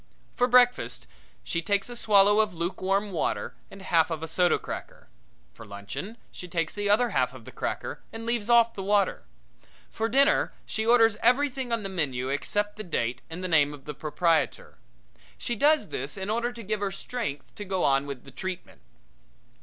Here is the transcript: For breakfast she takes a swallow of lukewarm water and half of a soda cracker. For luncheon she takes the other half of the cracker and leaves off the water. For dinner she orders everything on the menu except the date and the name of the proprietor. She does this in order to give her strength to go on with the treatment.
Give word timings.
For 0.35 0.47
breakfast 0.47 1.05
she 1.43 1.61
takes 1.61 1.87
a 1.87 1.95
swallow 1.95 2.39
of 2.39 2.55
lukewarm 2.55 3.11
water 3.11 3.53
and 3.69 3.83
half 3.83 4.09
of 4.09 4.23
a 4.23 4.27
soda 4.27 4.57
cracker. 4.57 5.09
For 5.53 5.63
luncheon 5.63 6.17
she 6.31 6.47
takes 6.47 6.73
the 6.73 6.89
other 6.89 7.11
half 7.11 7.35
of 7.35 7.45
the 7.45 7.51
cracker 7.51 8.01
and 8.11 8.25
leaves 8.25 8.49
off 8.49 8.73
the 8.73 8.81
water. 8.81 9.25
For 9.91 10.09
dinner 10.09 10.53
she 10.65 10.87
orders 10.87 11.17
everything 11.21 11.71
on 11.71 11.83
the 11.83 11.87
menu 11.87 12.29
except 12.29 12.77
the 12.77 12.83
date 12.83 13.21
and 13.29 13.43
the 13.43 13.47
name 13.47 13.75
of 13.75 13.85
the 13.85 13.93
proprietor. 13.93 14.79
She 15.37 15.55
does 15.55 15.89
this 15.89 16.17
in 16.17 16.31
order 16.31 16.51
to 16.51 16.63
give 16.63 16.79
her 16.79 16.89
strength 16.89 17.53
to 17.53 17.63
go 17.63 17.83
on 17.83 18.07
with 18.07 18.23
the 18.23 18.31
treatment. 18.31 18.81